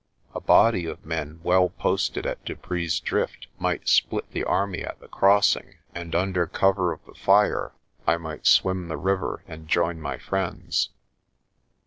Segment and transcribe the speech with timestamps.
[0.33, 5.07] A body of men well posted at Dupree's Drift might split the army at the
[5.07, 7.73] crossing and under cover of the fire
[8.07, 10.89] I might swim the river and join my friends.